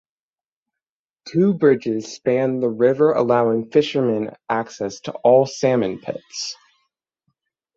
Two 1.27 1.53
bridges 1.53 2.11
span 2.11 2.59
the 2.59 2.67
river 2.67 3.13
allowing 3.13 3.69
fishermen 3.69 4.31
access 4.49 4.99
to 5.01 5.11
all 5.11 5.45
salmon 5.45 5.99
pits. 5.99 6.57